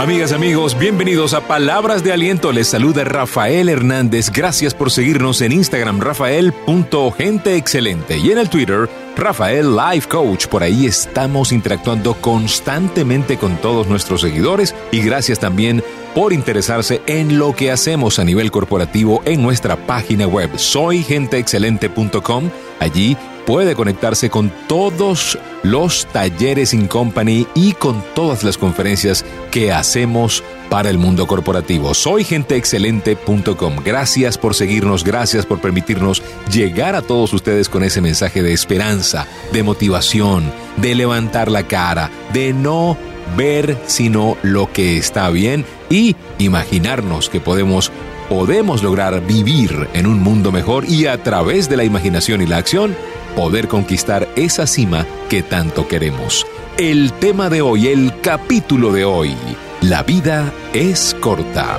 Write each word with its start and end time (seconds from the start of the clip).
Amigas, 0.00 0.32
amigos, 0.32 0.76
bienvenidos 0.78 1.34
a 1.34 1.42
Palabras 1.42 2.02
de 2.02 2.10
Aliento. 2.10 2.52
Les 2.52 2.68
saluda 2.68 3.04
Rafael 3.04 3.68
Hernández. 3.68 4.30
Gracias 4.30 4.72
por 4.72 4.90
seguirnos 4.90 5.42
en 5.42 5.52
Instagram, 5.52 6.00
rafael.genteexcelente 6.00 8.16
y 8.16 8.30
en 8.30 8.38
el 8.38 8.48
Twitter, 8.48 8.88
Rafael 9.16 9.76
Life 9.76 10.08
Coach. 10.08 10.46
Por 10.46 10.62
ahí 10.62 10.86
estamos 10.86 11.52
interactuando 11.52 12.14
constantemente 12.14 13.36
con 13.36 13.56
todos 13.56 13.86
nuestros 13.86 14.20
seguidores 14.20 14.74
y 14.90 15.00
gracias 15.02 15.38
también 15.38 15.82
por 16.14 16.32
interesarse 16.32 17.02
en 17.06 17.38
lo 17.38 17.54
que 17.54 17.70
hacemos 17.70 18.18
a 18.18 18.24
nivel 18.24 18.50
corporativo 18.50 19.22
en 19.24 19.42
nuestra 19.42 19.76
página 19.86 20.26
web 20.26 20.50
soygenteexcelente.com. 20.56 22.50
Allí 22.80 23.16
puede 23.46 23.74
conectarse 23.74 24.30
con 24.30 24.52
todos 24.68 25.38
los 25.62 26.06
talleres 26.06 26.74
in 26.74 26.86
company 26.86 27.46
y 27.54 27.72
con 27.72 28.02
todas 28.14 28.44
las 28.44 28.58
conferencias 28.58 29.24
que 29.50 29.72
hacemos 29.72 30.42
para 30.70 30.88
el 30.88 30.96
mundo 30.96 31.26
corporativo. 31.26 31.92
Soy 31.92 32.24
genteexcelente.com. 32.24 33.76
Gracias 33.84 34.38
por 34.38 34.54
seguirnos, 34.54 35.04
gracias 35.04 35.44
por 35.44 35.60
permitirnos 35.60 36.22
llegar 36.50 36.94
a 36.94 37.02
todos 37.02 37.34
ustedes 37.34 37.68
con 37.68 37.82
ese 37.82 38.00
mensaje 38.00 38.42
de 38.42 38.54
esperanza, 38.54 39.26
de 39.52 39.62
motivación, 39.62 40.50
de 40.78 40.94
levantar 40.94 41.50
la 41.50 41.64
cara, 41.64 42.10
de 42.32 42.54
no 42.54 42.96
ver 43.36 43.76
sino 43.86 44.36
lo 44.42 44.72
que 44.72 44.96
está 44.96 45.28
bien 45.30 45.64
y 45.90 46.16
imaginarnos 46.38 47.28
que 47.28 47.40
podemos 47.40 47.92
podemos 48.28 48.84
lograr 48.84 49.26
vivir 49.26 49.88
en 49.92 50.06
un 50.06 50.20
mundo 50.20 50.52
mejor 50.52 50.88
y 50.88 51.06
a 51.06 51.20
través 51.20 51.68
de 51.68 51.76
la 51.76 51.82
imaginación 51.82 52.40
y 52.40 52.46
la 52.46 52.58
acción 52.58 52.94
poder 53.34 53.66
conquistar 53.66 54.28
esa 54.36 54.68
cima 54.68 55.04
que 55.28 55.42
tanto 55.42 55.88
queremos. 55.88 56.46
El 56.78 57.12
tema 57.14 57.50
de 57.50 57.60
hoy, 57.60 57.88
el 57.88 58.20
capítulo 58.20 58.92
de 58.92 59.04
hoy, 59.04 59.34
la 59.82 60.02
vida 60.02 60.52
es 60.72 61.16
corta. 61.20 61.78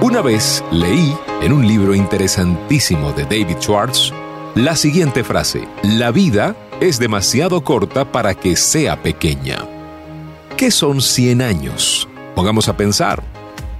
Una 0.00 0.22
vez 0.22 0.64
leí 0.70 1.14
en 1.42 1.52
un 1.52 1.66
libro 1.66 1.94
interesantísimo 1.94 3.12
de 3.12 3.24
David 3.24 3.58
Schwartz 3.60 4.12
la 4.58 4.74
siguiente 4.74 5.22
frase, 5.22 5.68
la 5.84 6.10
vida 6.10 6.56
es 6.80 6.98
demasiado 6.98 7.62
corta 7.62 8.10
para 8.10 8.34
que 8.34 8.56
sea 8.56 9.00
pequeña. 9.00 9.64
¿Qué 10.56 10.72
son 10.72 11.00
100 11.00 11.42
años? 11.42 12.08
Pongamos 12.34 12.68
a 12.68 12.76
pensar. 12.76 13.22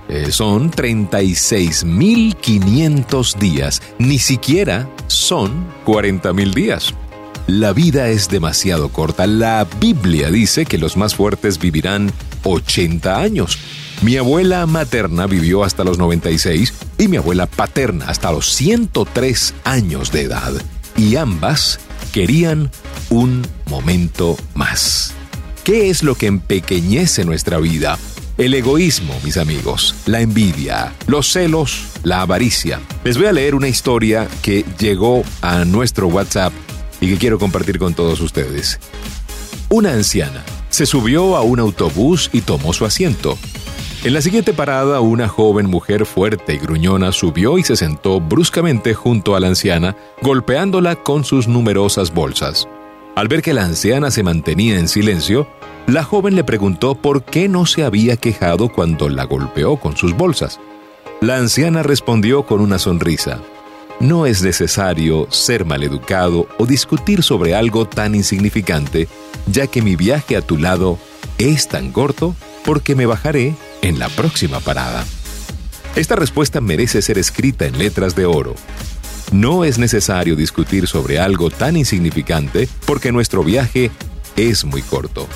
Eh, 0.09 0.31
son 0.31 0.71
36.500 0.71 3.35
días. 3.39 3.83
Ni 3.99 4.21
siquiera 4.21 4.89
son 5.09 5.67
40.000 5.85 6.55
días. 6.55 6.95
La 7.49 7.73
vida 7.73 8.11
es 8.11 8.29
demasiado 8.29 8.91
corta. 8.91 9.27
La 9.27 9.67
Biblia 9.81 10.31
dice 10.31 10.67
que 10.67 10.77
los 10.77 10.99
más 10.99 11.15
fuertes 11.15 11.59
vivirán 11.59 12.13
80 12.45 13.19
años. 13.19 13.59
Mi 14.03 14.19
abuela 14.19 14.67
materna 14.67 15.27
vivió 15.27 15.65
hasta 15.65 15.83
los 15.83 15.97
96 15.97 16.75
y 16.99 17.09
mi 17.09 17.17
abuela 17.17 17.47
paterna 17.47 18.05
hasta 18.09 18.31
los 18.33 18.53
103 18.53 19.55
años 19.65 20.13
de 20.13 20.25
edad. 20.25 20.53
Y 20.95 21.17
ambas 21.17 21.81
querían 22.13 22.71
un 23.09 23.47
momento 23.65 24.37
más. 24.55 25.15
¿Qué 25.65 25.89
es 25.89 26.03
lo 26.03 26.17
que 26.17 26.27
empequeñece 26.27 27.25
nuestra 27.25 27.57
vida? 27.57 27.99
El 28.37 28.53
egoísmo, 28.53 29.19
mis 29.25 29.39
amigos, 29.39 29.95
la 30.05 30.21
envidia, 30.21 30.93
los 31.07 31.33
celos, 31.33 31.87
la 32.03 32.21
avaricia. 32.21 32.79
Les 33.05 33.17
voy 33.17 33.27
a 33.27 33.33
leer 33.33 33.55
una 33.55 33.69
historia 33.69 34.29
que 34.43 34.67
llegó 34.79 35.25
a 35.41 35.65
nuestro 35.65 36.09
WhatsApp 36.09 36.53
y 37.01 37.09
que 37.09 37.19
quiero 37.19 37.39
compartir 37.39 37.79
con 37.79 37.95
todos 37.95 38.21
ustedes. 38.21 38.81
Una 39.69 39.93
anciana 39.93 40.45
se 40.71 40.87
subió 40.87 41.37
a 41.37 41.43
un 41.43 41.61
autobús 41.61 42.31
y 42.33 42.41
tomó 42.41 42.73
su 42.73 42.85
asiento. 42.85 43.39
En 44.05 44.15
la 44.15 44.23
siguiente 44.23 44.53
parada, 44.53 45.01
una 45.01 45.27
joven 45.27 45.67
mujer 45.67 46.07
fuerte 46.07 46.55
y 46.55 46.59
gruñona 46.59 47.11
subió 47.11 47.59
y 47.59 47.65
se 47.65 47.75
sentó 47.75 48.21
bruscamente 48.21 48.95
junto 48.95 49.35
a 49.35 49.41
la 49.41 49.49
anciana, 49.49 49.97
golpeándola 50.23 50.97
con 50.97 51.25
sus 51.25 51.49
numerosas 51.49 52.15
bolsas. 52.15 52.69
Al 53.17 53.27
ver 53.27 53.43
que 53.43 53.55
la 53.55 53.65
anciana 53.65 54.13
se 54.13 54.23
mantenía 54.23 54.79
en 54.79 54.87
silencio, 54.87 55.49
la 55.89 56.05
joven 56.05 56.37
le 56.37 56.45
preguntó 56.45 56.95
por 56.95 57.25
qué 57.25 57.49
no 57.49 57.67
se 57.67 57.83
había 57.83 58.17
quejado 58.17 58.69
cuando 58.69 59.09
la 59.09 59.25
golpeó 59.25 59.79
con 59.79 59.97
sus 59.97 60.17
bolsas. 60.17 60.61
La 61.21 61.37
anciana 61.37 61.83
respondió 61.83 62.45
con 62.45 62.61
una 62.61 62.79
sonrisa. 62.79 63.41
No 64.01 64.27
es 64.27 64.43
necesario 64.43 65.27
ser 65.29 65.65
maleducado 65.65 66.47
o 66.57 66.67
discutir 66.67 67.25
sobre 67.25 67.57
algo 67.57 67.85
tan 67.85 68.15
insignificante, 68.15 69.09
ya 69.51 69.67
que 69.67 69.83
mi 69.83 69.97
viaje 69.97 70.37
a 70.37 70.41
tu 70.41 70.57
lado 70.57 71.01
es 71.39 71.67
tan 71.67 71.91
corto 71.91 72.37
porque 72.65 72.95
me 72.95 73.07
bajaré 73.07 73.57
en 73.83 73.99
la 73.99 74.09
próxima 74.09 74.61
parada. 74.61 75.05
Esta 75.97 76.15
respuesta 76.15 76.61
merece 76.61 77.03
ser 77.03 77.19
escrita 77.19 77.67
en 77.67 77.77
letras 77.77 78.15
de 78.15 78.25
oro. 78.25 78.55
No 79.33 79.65
es 79.65 79.79
necesario 79.79 80.37
discutir 80.37 80.87
sobre 80.87 81.19
algo 81.19 81.51
tan 81.51 81.77
insignificante 81.77 82.69
porque 82.87 83.11
nuestro 83.11 83.43
viaje 83.43 83.91
es 84.37 84.65
muy 84.65 84.83
corto. 84.83 85.27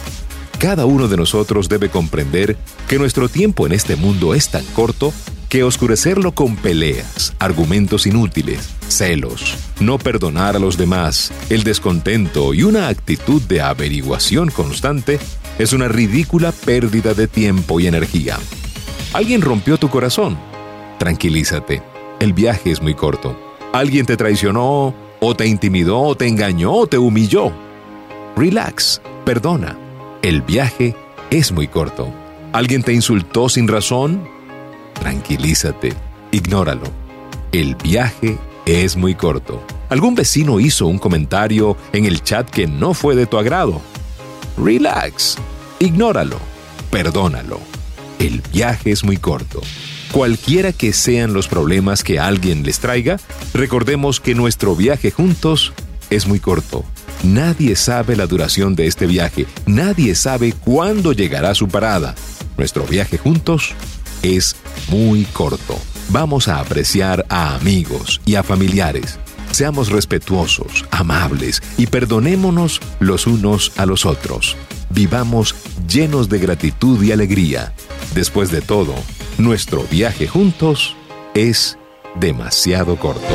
Cada 0.59 0.87
uno 0.87 1.09
de 1.09 1.17
nosotros 1.17 1.69
debe 1.69 1.89
comprender 1.89 2.57
que 2.89 3.01
nuestro 3.01 3.29
tiempo 3.29 3.67
en 3.67 3.73
este 3.73 3.97
mundo 3.97 4.35
es 4.35 4.51
tan 4.51 4.65
corto 4.67 5.13
que 5.53 5.65
oscurecerlo 5.65 6.33
con 6.33 6.57
peleas, 6.57 7.35
argumentos 7.39 8.07
inútiles, 8.07 8.71
celos, 8.89 9.59
no 9.81 9.99
perdonar 9.99 10.57
a 10.57 10.59
los 10.59 10.79
demás, 10.79 11.31
el 11.51 11.63
descontento 11.63 12.55
y 12.55 12.63
una 12.63 12.89
actitud 12.89 13.43
de 13.43 13.61
averiguación 13.61 14.51
constante 14.51 15.19
es 15.59 15.75
una 15.75 15.89
ridícula 15.89 16.53
pérdida 16.53 17.13
de 17.13 17.29
tiempo 17.29 17.81
y 17.81 17.87
energía. 17.87 18.39
Alguien 19.13 19.43
rompió 19.43 19.77
tu 19.77 19.91
corazón. 19.91 20.39
Tranquilízate, 20.99 21.83
el 22.19 22.33
viaje 22.33 22.71
es 22.71 22.81
muy 22.81 22.95
corto. 22.95 23.39
Alguien 23.75 24.07
te 24.07 24.17
traicionó, 24.17 24.95
o 25.21 25.37
te 25.37 25.47
intimidó, 25.47 26.01
o 26.01 26.17
te 26.17 26.29
engañó, 26.29 26.73
o 26.73 26.87
te 26.87 26.97
humilló. 26.97 27.53
Relax, 28.37 29.03
perdona 29.27 29.77
el 30.23 30.41
viaje 30.41 30.97
es 31.31 31.53
muy 31.53 31.69
corto. 31.69 32.09
¿Alguien 32.53 32.83
te 32.83 32.95
insultó 32.95 33.49
sin 33.49 33.69
razón? 33.69 34.32
Tranquilízate, 35.03 35.95
ignóralo. 36.31 36.85
El 37.51 37.75
viaje 37.75 38.39
es 38.67 38.97
muy 38.97 39.17
corto. 39.17 39.61
¿Algún 39.89 40.15
vecino 40.15 40.61
hizo 40.61 40.87
un 40.87 41.01
comentario 41.01 41.77
en 41.93 42.07
el 42.07 42.23
chat 42.23 42.49
que 42.49 42.69
no 42.69 42.95
fue 42.95 43.17
de 43.17 43.27
tu 43.27 43.37
agrado? 43.37 43.81
Relax, 44.57 45.39
ignóralo, 45.81 46.39
perdónalo. 46.93 47.59
El 48.21 48.43
viaje 48.53 48.93
es 48.93 49.03
muy 49.03 49.17
corto. 49.17 49.61
Cualquiera 50.13 50.73
que 50.73 50.93
sean 50.93 51.33
los 51.33 51.49
problemas 51.49 52.05
que 52.05 52.21
alguien 52.21 52.63
les 52.63 52.79
traiga, 52.79 53.17
recordemos 53.55 54.21
que 54.21 54.37
nuestro 54.37 54.77
viaje 54.77 55.11
juntos 55.11 55.73
es 56.11 56.29
muy 56.29 56.39
corto 56.39 56.85
Nadie 57.23 57.77
sabe 57.77 58.17
la 58.17 58.27
duración 58.27 58.75
de 58.75 58.89
este 58.89 59.07
viaje, 59.07 59.47
nadie 59.65 60.17
sabe 60.17 60.53
cuándo 60.53 61.13
llegará 61.13 61.55
su 61.55 61.69
parada. 61.69 62.17
Nuestro 62.57 62.85
viaje 62.85 63.17
juntos 63.17 63.75
es 64.23 64.57
muy 64.89 65.25
corto. 65.25 65.79
Vamos 66.09 66.49
a 66.49 66.61
apreciar 66.61 67.27
a 67.29 67.55
amigos 67.55 68.21
y 68.25 68.35
a 68.35 68.43
familiares. 68.43 69.19
Seamos 69.51 69.91
respetuosos, 69.91 70.87
amables 70.91 71.63
y 71.77 71.87
perdonémonos 71.87 72.81
los 73.01 73.27
unos 73.27 73.73
a 73.77 73.87
los 73.87 74.07
otros. 74.07 74.57
Vivamos 74.91 75.55
llenos 75.89 76.29
de 76.29 76.39
gratitud 76.39 77.03
y 77.03 77.13
alegría. 77.13 77.73
Después 78.15 78.51
de 78.51 78.63
todo, 78.63 78.95
nuestro 79.39 79.85
viaje 79.91 80.27
juntos 80.27 80.97
es 81.35 81.79
demasiado 82.15 82.97
corto. 82.97 83.35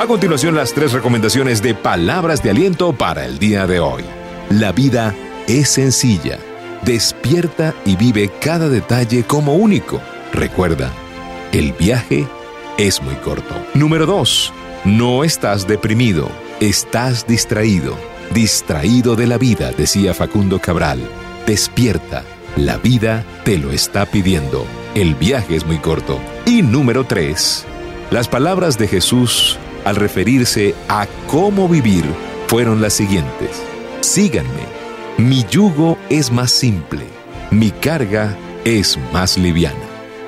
A 0.00 0.06
continuación, 0.06 0.54
las 0.54 0.72
tres 0.72 0.92
recomendaciones 0.92 1.62
de 1.62 1.74
palabras 1.74 2.42
de 2.42 2.50
aliento 2.50 2.94
para 2.94 3.26
el 3.26 3.38
día 3.38 3.66
de 3.66 3.80
hoy. 3.80 4.02
La 4.48 4.72
vida 4.72 5.14
es 5.46 5.68
sencilla. 5.68 6.38
Despierta 6.84 7.74
y 7.84 7.96
vive 7.96 8.30
cada 8.40 8.68
detalle 8.68 9.24
como 9.24 9.54
único. 9.54 10.00
Recuerda, 10.32 10.90
el 11.52 11.72
viaje 11.72 12.26
es 12.78 13.02
muy 13.02 13.14
corto. 13.16 13.54
Número 13.74 14.06
2. 14.06 14.52
No 14.86 15.24
estás 15.24 15.66
deprimido, 15.66 16.30
estás 16.60 17.26
distraído. 17.26 17.94
Distraído 18.32 19.16
de 19.16 19.26
la 19.26 19.36
vida, 19.36 19.72
decía 19.72 20.14
Facundo 20.14 20.58
Cabral. 20.58 21.00
Despierta, 21.46 22.24
la 22.56 22.78
vida 22.78 23.24
te 23.44 23.58
lo 23.58 23.72
está 23.72 24.06
pidiendo. 24.06 24.64
El 24.94 25.14
viaje 25.16 25.56
es 25.56 25.66
muy 25.66 25.78
corto. 25.78 26.18
Y 26.46 26.62
número 26.62 27.04
3. 27.04 27.66
Las 28.10 28.28
palabras 28.28 28.78
de 28.78 28.88
Jesús 28.88 29.58
al 29.84 29.96
referirse 29.96 30.74
a 30.88 31.06
cómo 31.26 31.68
vivir 31.68 32.04
fueron 32.46 32.80
las 32.80 32.94
siguientes. 32.94 33.62
Síganme, 34.00 34.79
mi 35.20 35.44
yugo 35.50 35.98
es 36.08 36.32
más 36.32 36.50
simple, 36.50 37.04
mi 37.50 37.70
carga 37.70 38.34
es 38.64 38.98
más 39.12 39.36
liviana. 39.36 39.76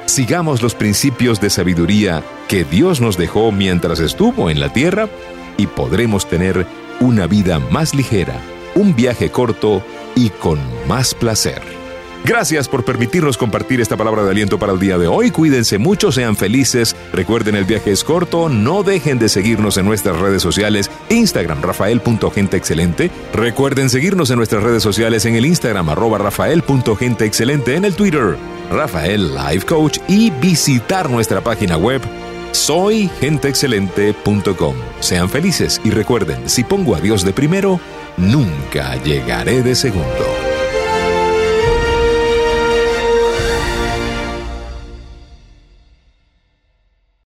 Sigamos 0.05 0.61
los 0.61 0.75
principios 0.75 1.41
de 1.41 1.49
sabiduría 1.49 2.23
que 2.47 2.65
Dios 2.65 3.01
nos 3.01 3.17
dejó 3.17 3.53
mientras 3.53 4.01
estuvo 4.01 4.51
en 4.51 4.61
la 4.61 4.71
tierra 4.71 5.09
y 5.57 5.67
podremos 5.67 6.29
tener 6.29 6.67
una 7.01 7.27
vida 7.27 7.59
más 7.59 7.95
ligera, 7.95 8.39
un 8.75 8.95
viaje 8.95 9.31
corto 9.31 9.83
y 10.15 10.29
con 10.29 10.59
más 10.87 11.15
placer. 11.15 11.82
Gracias 12.25 12.69
por 12.69 12.85
permitirnos 12.85 13.37
compartir 13.37 13.81
esta 13.81 13.97
palabra 13.97 14.23
de 14.23 14.31
aliento 14.31 14.57
para 14.57 14.73
el 14.73 14.79
día 14.79 14.97
de 14.97 15.09
hoy. 15.09 15.33
Cuídense 15.33 15.79
mucho, 15.79 16.13
sean 16.13 16.37
felices. 16.37 16.95
Recuerden, 17.13 17.57
el 17.57 17.65
viaje 17.65 17.91
es 17.91 18.05
corto. 18.05 18.49
No 18.49 18.85
dejen 18.85 19.19
de 19.19 19.29
seguirnos 19.29 19.77
en 19.77 19.87
nuestras 19.87 20.21
redes 20.21 20.41
sociales. 20.41 20.89
Instagram, 21.09 21.63
rafael.genteexcelente. 21.63 23.11
Recuerden 23.33 23.91
seguirnos 23.91 24.31
en 24.31 24.37
nuestras 24.37 24.63
redes 24.63 24.85
sociales 24.85 25.25
en 25.25 25.35
el 25.35 25.47
Instagram, 25.47 25.89
arroba 25.89 26.19
rafael.genteexcelente, 26.19 27.75
en 27.75 27.85
el 27.85 27.97
Twitter, 27.97 28.37
Rafael 28.71 29.35
Life 29.35 29.67
Coach 29.67 29.99
y 30.07 30.31
visitar 30.31 31.11
nuestra 31.11 31.41
página 31.41 31.77
web 31.77 32.03
soygenteexcelente.com. 32.53 34.77
Sean 35.01 35.29
felices 35.29 35.81
y 35.83 35.91
recuerden, 35.91 36.49
si 36.49 36.63
pongo 36.63 36.95
a 36.95 37.01
Dios 37.01 37.25
de 37.25 37.33
primero, 37.33 37.81
nunca 38.17 38.95
llegaré 39.03 39.63
de 39.63 39.75
segundo. 39.75 40.52